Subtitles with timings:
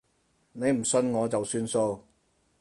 [0.53, 2.03] 你唔信我就算數